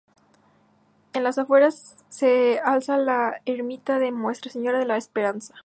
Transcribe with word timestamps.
En 1.13 1.23
las 1.23 1.37
afueras 1.37 2.03
se 2.09 2.57
alza 2.61 2.97
la 2.97 3.39
ermita 3.45 3.99
de 3.99 4.09
Nuestra 4.09 4.49
Señora 4.49 4.79
de 4.79 4.85
la 4.87 4.97
Esperanza. 4.97 5.53